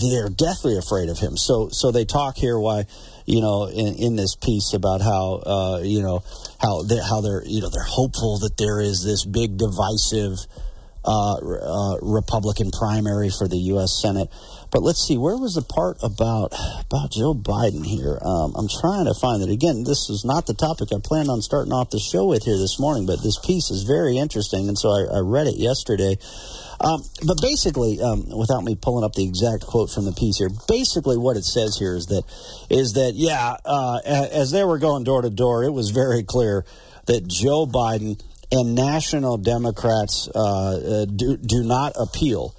[0.00, 1.36] they're deathly afraid of him.
[1.36, 2.86] So so they talk here why
[3.26, 6.22] you know in, in this piece about how you know
[6.60, 10.38] how they how they're you know they're hopeful that there is this big divisive
[11.04, 14.00] uh, uh, Republican primary for the U.S.
[14.00, 14.28] Senate.
[14.70, 18.18] But let's see, where was the part about about Joe Biden here?
[18.20, 19.48] Um, I'm trying to find it.
[19.48, 22.58] Again, this is not the topic I planned on starting off the show with here
[22.58, 26.16] this morning, but this piece is very interesting, and so I, I read it yesterday.
[26.80, 30.50] Um, but basically, um, without me pulling up the exact quote from the piece here,
[30.66, 32.24] basically what it says here is that
[32.68, 36.64] is that yeah, uh, as they were going door to door, it was very clear
[37.06, 38.20] that Joe Biden
[38.54, 42.54] and national Democrats uh, uh do do not appeal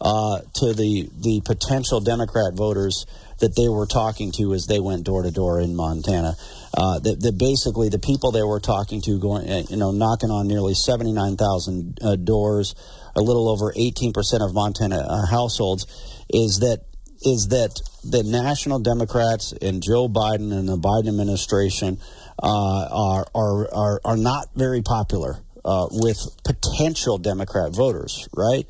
[0.00, 3.04] uh, to the the potential Democrat voters
[3.40, 6.34] that they were talking to as they went door to door in Montana.
[6.76, 10.30] Uh, that, that, basically the people they were talking to, going uh, you know, knocking
[10.30, 12.74] on nearly seventy nine thousand uh, doors,
[13.16, 15.86] a little over eighteen percent of Montana uh, households,
[16.30, 16.84] is that
[17.22, 21.98] is that the national Democrats and Joe Biden and the Biden administration
[22.42, 28.66] are, are are are not very popular uh, with potential Democrat voters, right?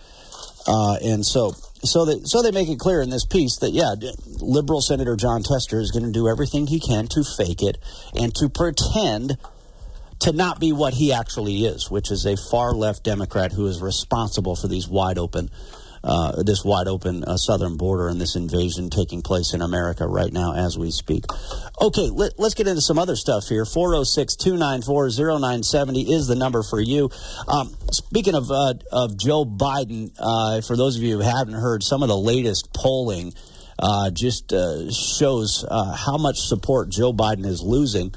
[0.66, 1.52] Uh, and so,
[1.82, 3.94] so they, so they make it clear in this piece that, yeah,
[4.40, 7.78] liberal Senator Jon Tester is going to do everything he can to fake it
[8.14, 9.38] and to pretend
[10.20, 13.80] to not be what he actually is, which is a far left Democrat who is
[13.80, 15.50] responsible for these wide open
[16.02, 20.32] uh, this wide open uh, southern border and this invasion taking place in America right
[20.32, 21.24] now as we speak.
[21.80, 23.64] Okay, let, us get into some other stuff here.
[23.64, 27.10] 406 294 0970 is the number for you.
[27.46, 31.82] Um, speaking of, uh, of Joe Biden, uh, for those of you who haven't heard,
[31.82, 33.34] some of the latest polling
[33.78, 38.14] uh, just uh, shows how much support Joe Biden is losing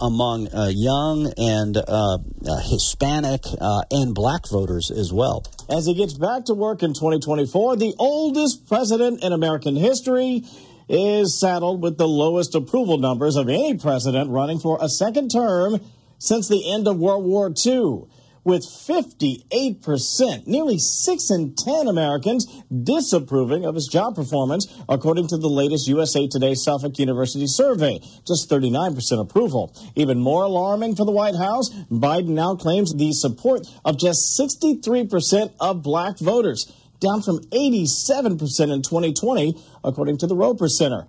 [0.00, 5.44] among uh, young and uh, uh Hispanic uh, and black voters as well.
[5.68, 10.44] As he gets back to work in 2024, the oldest president in American history
[10.88, 15.80] is saddled with the lowest approval numbers of any president running for a second term
[16.18, 18.08] since the end of World War II
[18.48, 22.46] with 58%, nearly 6 in 10 Americans
[22.82, 28.00] disapproving of his job performance, according to the latest USA Today Suffolk University survey.
[28.26, 29.76] Just 39% approval.
[29.94, 35.52] Even more alarming for the White House, Biden now claims the support of just 63%
[35.60, 41.06] of black voters, down from 87% in 2020, according to the Roper Center.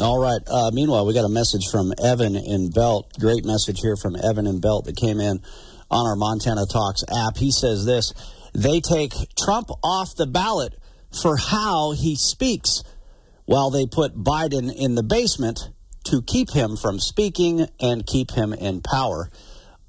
[0.00, 0.40] All right.
[0.50, 3.12] Uh, meanwhile, we got a message from Evan in Belt.
[3.20, 5.42] Great message here from Evan in Belt that came in
[5.92, 7.36] on our Montana Talks app.
[7.36, 8.12] He says this
[8.54, 10.74] they take Trump off the ballot
[11.22, 12.82] for how he speaks,
[13.44, 15.60] while they put Biden in the basement
[16.04, 19.30] to keep him from speaking and keep him in power.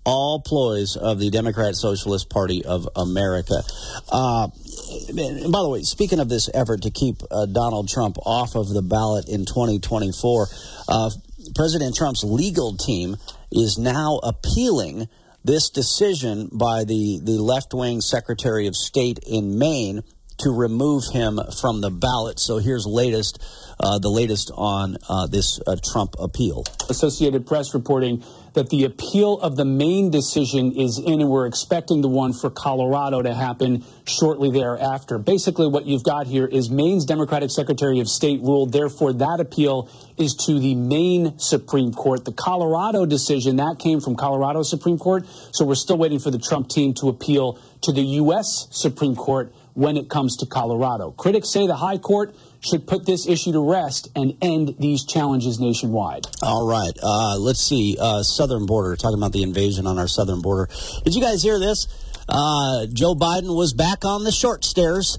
[0.06, 3.64] All ploys of the Democrat Socialist Party of America.
[4.12, 8.68] Uh, by the way, speaking of this effort to keep uh, Donald Trump off of
[8.68, 10.48] the ballot in 2024,
[10.90, 11.10] uh,
[11.56, 13.16] President Trump's legal team
[13.50, 15.08] is now appealing
[15.44, 20.02] this decision by the, the left wing Secretary of State in Maine
[20.40, 22.40] to remove him from the ballot.
[22.40, 23.42] So here's latest,
[23.80, 26.64] uh, the latest on uh, this uh, Trump appeal.
[26.90, 32.02] Associated Press reporting that the appeal of the Maine decision is in, and we're expecting
[32.02, 35.18] the one for Colorado to happen shortly thereafter.
[35.18, 39.90] Basically, what you've got here is Maine's Democratic Secretary of State ruled, therefore, that appeal
[40.18, 42.26] is to the Maine Supreme Court.
[42.26, 46.40] The Colorado decision, that came from Colorado Supreme Court, so we're still waiting for the
[46.40, 48.68] Trump team to appeal to the U.S.
[48.72, 51.12] Supreme Court when it comes to Colorado.
[51.12, 55.60] Critics say the High Court should put this issue to rest and end these challenges
[55.60, 56.26] nationwide.
[56.42, 56.94] All right.
[57.02, 57.98] Uh, let's see.
[58.00, 60.70] Uh, southern border, talking about the invasion on our southern border.
[61.04, 61.88] Did you guys hear this?
[62.30, 65.18] Uh, Joe Biden was back on the short stairs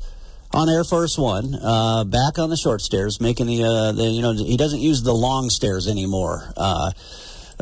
[0.53, 4.23] on Air Force One, uh, back on the short stairs, making the, uh, the, you
[4.23, 6.53] know, he doesn't use the long stairs anymore.
[6.57, 6.93] Uh,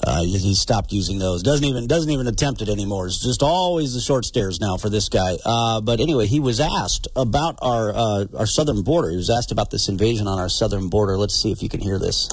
[0.02, 1.42] uh, he stopped using those.
[1.42, 3.07] Doesn't even doesn't even attempt it anymore.
[3.07, 5.37] It's just always the short stairs now for this guy.
[5.44, 9.11] Uh, but anyway, he was asked about our uh, our southern border.
[9.11, 11.16] He was asked about this invasion on our southern border.
[11.16, 12.28] Let's see if you can hear this.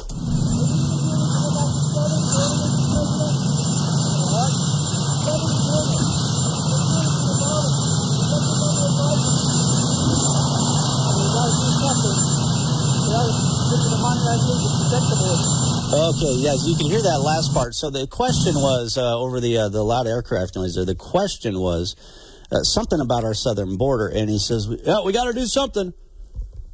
[16.10, 17.76] Okay, yes, you can hear that last part.
[17.76, 20.84] So the question was uh, over the uh, the loud aircraft noise there.
[20.84, 21.96] The question was
[22.52, 25.94] uh, something about our southern border, and he says, "Yeah, we got to do something.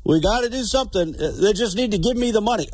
[0.06, 1.21] We got to do something.
[1.21, 2.69] Uh, they just need to give me the money."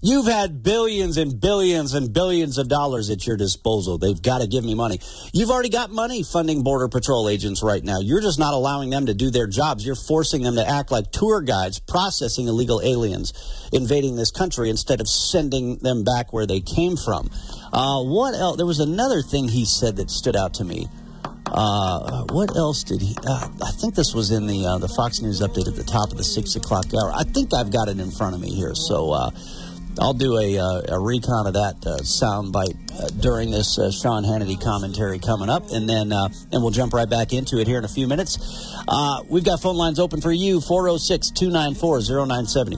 [0.00, 3.98] You've had billions and billions and billions of dollars at your disposal.
[3.98, 5.00] They've got to give me money.
[5.32, 7.98] You've already got money funding Border Patrol agents right now.
[7.98, 9.84] You're just not allowing them to do their jobs.
[9.84, 13.32] You're forcing them to act like tour guides processing illegal aliens
[13.72, 17.28] invading this country instead of sending them back where they came from.
[17.72, 18.56] Uh, what else?
[18.56, 20.86] There was another thing he said that stood out to me.
[21.46, 23.16] Uh, what else did he?
[23.26, 26.12] Uh, I think this was in the uh, the Fox News update at the top
[26.12, 27.10] of the six o'clock hour.
[27.12, 29.30] I think I've got it in front of me here, so uh,
[30.00, 34.24] I'll do a, uh, a recon of that uh, soundbite uh, during this uh, Sean
[34.24, 37.78] Hannity commentary coming up, and then uh, and we'll jump right back into it here
[37.78, 38.38] in a few minutes.
[38.86, 42.76] Uh, we've got phone lines open for you 406 294 0970.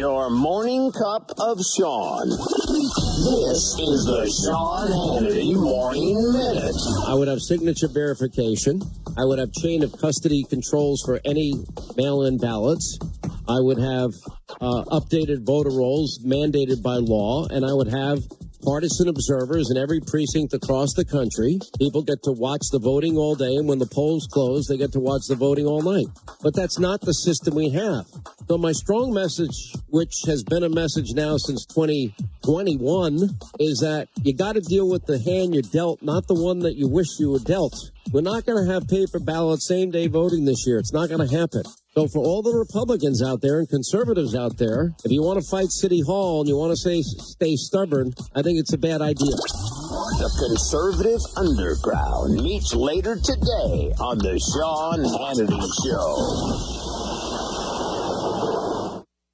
[0.00, 2.30] Your morning cup of Sean.
[2.30, 6.74] This is the Sean Hannity Morning Minute.
[7.06, 8.80] I would have signature verification.
[9.18, 11.52] I would have chain of custody controls for any
[11.98, 12.98] mail in ballots.
[13.46, 14.12] I would have
[14.62, 18.24] uh, updated voter rolls mandated by law, and I would have
[18.62, 21.58] partisan observers in every precinct across the country.
[21.78, 24.92] People get to watch the voting all day, and when the polls close, they get
[24.92, 26.06] to watch the voting all night.
[26.42, 28.06] But that's not the system we have.
[28.48, 33.14] So, my strong message, which has been a message now since 2021,
[33.58, 36.76] is that you got to deal with the hand you're dealt, not the one that
[36.76, 37.74] you wish you were dealt.
[38.12, 40.78] We're not going to have paper ballot same day voting this year.
[40.78, 41.62] It's not going to happen.
[41.94, 45.48] So for all the Republicans out there and conservatives out there, if you want to
[45.48, 49.00] fight City Hall and you want to say stay stubborn, I think it's a bad
[49.00, 49.30] idea.
[49.30, 56.89] The conservative underground meets later today on the Sean Hannity Show.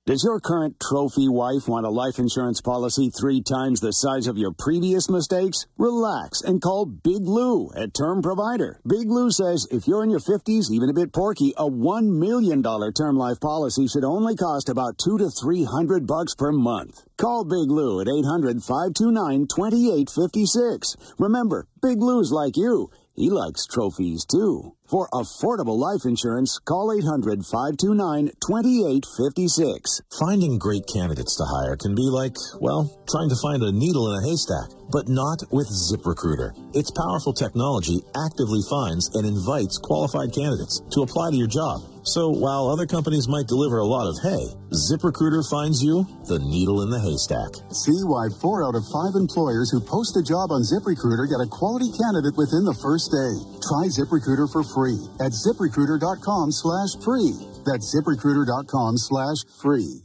[0.06, 4.38] Does your current trophy wife want a life insurance policy three times the size of
[4.38, 5.66] your previous mistakes?
[5.78, 8.78] Relax and call Big Lou at Term Provider.
[8.86, 12.62] Big Lou says if you're in your 50s, even a bit porky, a $1 million
[12.62, 17.02] term life policy should only cost about two to three hundred bucks per month.
[17.16, 21.16] Call Big Lou at 800 529 2856.
[21.18, 22.92] Remember, Big Lou's like you.
[23.16, 24.76] He likes trophies too.
[24.88, 30.00] For affordable life insurance, call 800 529 2856.
[30.18, 34.22] Finding great candidates to hire can be like, well, trying to find a needle in
[34.22, 36.54] a haystack, but not with ZipRecruiter.
[36.76, 41.82] Its powerful technology actively finds and invites qualified candidates to apply to your job.
[42.06, 46.86] So while other companies might deliver a lot of hay, ZipRecruiter finds you the needle
[46.86, 47.50] in the haystack.
[47.74, 51.50] See why four out of five employers who post a job on ZipRecruiter get a
[51.50, 53.32] quality candidate within the first day.
[53.58, 54.75] Try ZipRecruiter for free
[55.18, 57.34] at ziprecruiter.com slash free.
[57.64, 60.02] That's ziprecruiter.com slash free.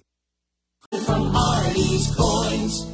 [1.05, 1.31] From
[2.15, 2.90] Coins.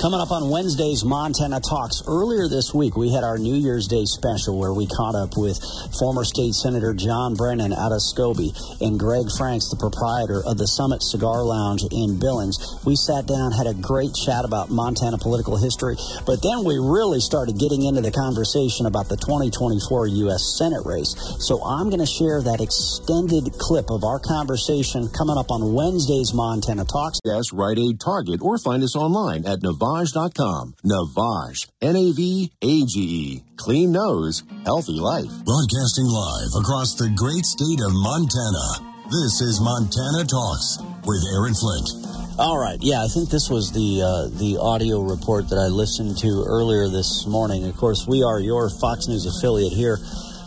[0.00, 2.00] Coming up on Wednesday's Montana Talks.
[2.08, 5.60] Earlier this week, we had our New Year's Day special where we caught up with
[6.00, 8.48] former state senator John Brenden out of Scobey
[8.80, 12.56] and Greg Franks, the proprietor of the Summit Cigar Lounge in Billings.
[12.88, 17.20] We sat down, had a great chat about Montana political history, but then we really
[17.20, 20.56] started getting into the conversation about the 2024 U.S.
[20.56, 21.12] Senate race.
[21.44, 26.32] So I'm going to share that extended clip of our conversation coming up on Wednesday's
[26.32, 27.20] Montana Talks.
[27.20, 29.60] Yes, Rite Aid Target or find us online at
[29.90, 30.74] Navage.com.
[30.84, 31.66] Navage.
[31.82, 33.42] N-A-V-A-G-E.
[33.56, 35.30] Clean nose, healthy life.
[35.44, 38.86] Broadcasting live across the great state of Montana.
[39.10, 42.38] This is Montana Talks with Aaron Flint.
[42.38, 46.16] All right, yeah, I think this was the uh, the audio report that I listened
[46.18, 47.66] to earlier this morning.
[47.66, 49.98] Of course, we are your Fox News affiliate here.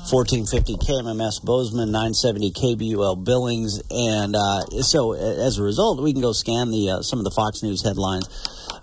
[0.08, 6.32] 1450 KMMS Bozeman, 970 KBUL Billings, and uh, so as a result, we can go
[6.32, 8.28] scan the uh, some of the Fox News headlines.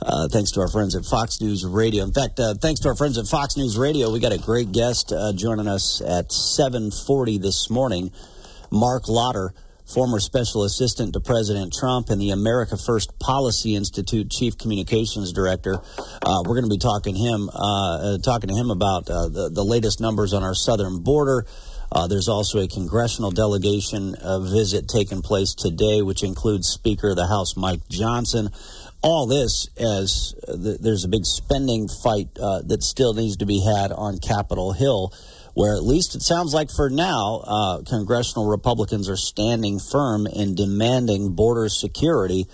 [0.03, 2.05] Uh, thanks to our friends at Fox News Radio.
[2.05, 4.73] In fact, uh, thanks to our friends at Fox News Radio, we got a great
[4.73, 8.11] guest uh, joining us at 7:40 this morning.
[8.71, 9.53] Marc Lotter,
[9.85, 15.83] former special assistant to President Trump and the America First Policy Institute chief communications director.
[16.23, 19.65] Uh, we're going to be talking him, uh, uh, talking to him about the the
[19.65, 21.45] latest numbers on our southern border.
[21.93, 27.17] Uh, there's also a congressional delegation uh, visit taking place today, which includes Speaker of
[27.17, 28.51] the House Mike Johnson.
[29.03, 33.47] All this as uh, th- there's a big spending fight uh, that still needs to
[33.47, 35.15] be had on Capitol Hill,
[35.55, 40.55] where at least it sounds like for now, uh, congressional Republicans are standing firm in
[40.55, 42.45] demanding border security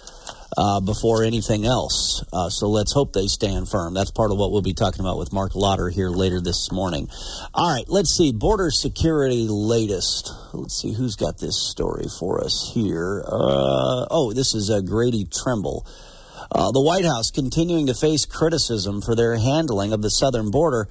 [0.57, 2.25] uh, before anything else.
[2.33, 3.93] Uh, so let's hope they stand firm.
[3.93, 7.09] That's part of what we'll be talking about with Marc Lotter here later this morning.
[7.55, 8.33] All right, let's see.
[8.33, 10.33] Border security latest.
[10.55, 13.25] Let's see who's got this story for us here.
[13.27, 15.87] Uh, oh, this is Grady Trimble.
[16.51, 20.89] Uh, the White House continuing to face criticism for their handling of the southern border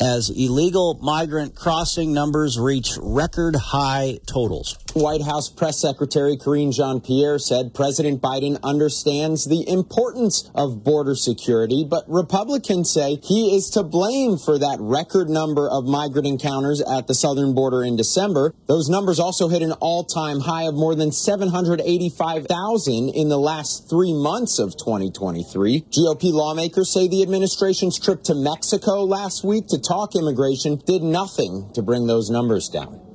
[0.00, 4.78] as illegal migrant crossing numbers reach record high totals.
[4.96, 11.14] White House Press Secretary Karine Jean Pierre said President Biden understands the importance of border
[11.14, 16.80] security, but Republicans say he is to blame for that record number of migrant encounters
[16.80, 18.54] at the southern border in December.
[18.68, 23.90] Those numbers also hit an all time high of more than 785,000 in the last
[23.90, 25.82] three months of 2023.
[25.90, 31.70] GOP lawmakers say the administration's trip to Mexico last week to talk immigration did nothing
[31.74, 33.05] to bring those numbers down.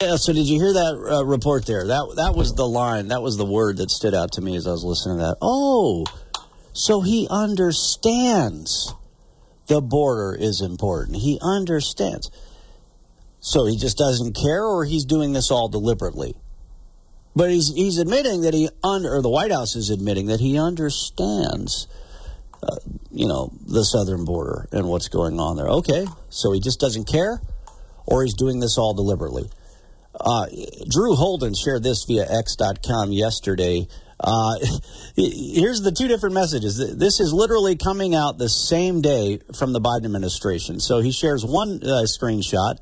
[0.00, 1.84] Yeah, so did you hear that uh, report there?
[1.84, 4.64] That that was the line, that was the word that stood out to me as
[4.64, 5.38] I was listening to that.
[5.42, 6.04] Oh,
[6.72, 8.94] so he understands
[9.66, 11.16] the border is important.
[11.16, 12.30] He understands.
[13.40, 16.36] So he just doesn't care, or he's doing this all deliberately.
[17.34, 20.60] But he's he's admitting that he under, or the White House is admitting that he
[20.60, 21.88] understands,
[22.62, 22.76] uh,
[23.10, 25.66] you know, the southern border and what's going on there.
[25.66, 27.42] Okay, so he just doesn't care,
[28.06, 29.50] or he's doing this all deliberately.
[30.20, 30.46] Uh,
[30.88, 33.86] Drew Holden shared this via X.com yesterday.
[34.20, 34.56] Uh,
[35.16, 36.76] here's the two different messages.
[36.96, 40.80] This is literally coming out the same day from the Biden administration.
[40.80, 42.78] So he shares one uh, screenshot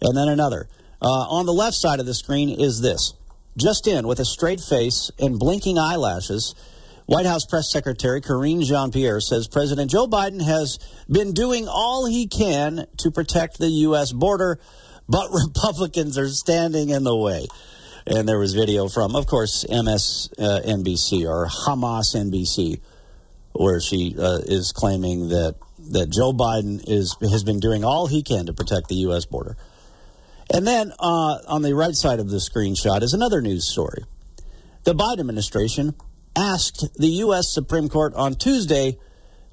[0.00, 0.68] and then another.
[1.00, 3.14] Uh, on the left side of the screen is this.
[3.56, 6.54] Just in, with a straight face and blinking eyelashes,
[7.06, 10.78] White House Press Secretary Karine Jean Pierre says President Joe Biden has
[11.10, 14.12] been doing all he can to protect the U.S.
[14.12, 14.58] border
[15.08, 17.46] but Republicans are standing in the way.
[18.06, 22.80] And there was video from, of course, MSNBC or Hamas NBC,
[23.52, 25.54] where she uh, is claiming that
[25.90, 29.24] that Joe Biden is has been doing all he can to protect the U.S.
[29.24, 29.56] border.
[30.52, 34.04] And then uh, on the right side of the screenshot is another news story.
[34.84, 35.94] The Biden administration
[36.36, 37.52] asked the U.S.
[37.52, 38.98] Supreme Court on Tuesday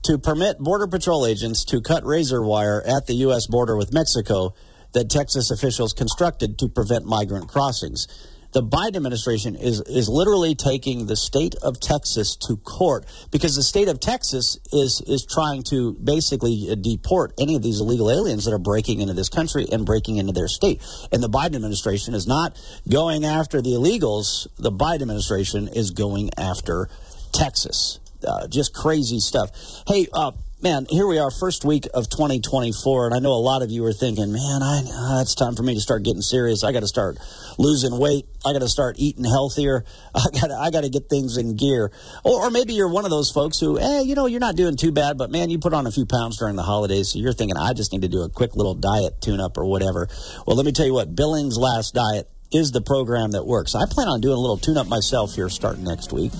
[0.03, 3.47] to permit Border Patrol agents to cut razor wire at the U.S.
[3.47, 4.53] border with Mexico
[4.93, 8.07] that Texas officials constructed to prevent migrant crossings.
[8.51, 13.61] The Biden administration is is literally taking the state of Texas to court because the
[13.61, 18.51] state of Texas is is trying to basically deport any of these illegal aliens that
[18.51, 20.81] are breaking into this country and breaking into their state.
[21.11, 22.59] And the Biden administration is not
[22.89, 24.47] going after the illegals.
[24.57, 26.89] The Biden administration is going after
[27.31, 27.99] Texas.
[28.27, 29.51] Uh, just crazy stuff.
[29.87, 30.31] Hey, uh,
[30.61, 33.85] man, here we are, first week of 2024, and I know a lot of you
[33.85, 36.63] are thinking, man, I, uh, it's time for me to start getting serious.
[36.63, 37.17] I got to start
[37.57, 38.25] losing weight.
[38.45, 39.85] I got to start eating healthier.
[40.15, 41.91] I got I got to get things in gear.
[42.23, 44.75] Or, or maybe you're one of those folks who, hey, you know, you're not doing
[44.75, 47.33] too bad, but man, you put on a few pounds during the holidays, so you're
[47.33, 50.07] thinking, I just need to do a quick little diet tune-up or whatever.
[50.45, 53.75] Well, let me tell you what, Billings Last Diet is the program that works.
[53.75, 56.31] I plan on doing a little tune-up myself here starting next week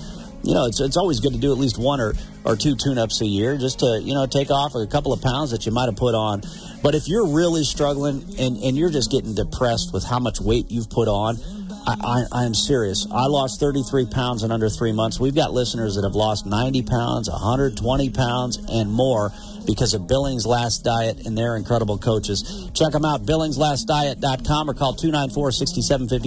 [0.42, 2.14] you know, it's, it's always good to do at least one or,
[2.44, 5.20] or two tune ups a year just to, you know, take off a couple of
[5.20, 6.42] pounds that you might have put on.
[6.82, 10.70] But if you're really struggling and, and you're just getting depressed with how much weight
[10.70, 11.36] you've put on,
[11.86, 13.06] I, I, am serious.
[13.10, 15.18] I lost 33 pounds in under three months.
[15.18, 19.32] We've got listeners that have lost 90 pounds, 120 pounds, and more
[19.66, 22.70] because of Billings Last Diet and their incredible coaches.
[22.74, 26.18] Check them out, billingslastdiet.com or call 294 6750.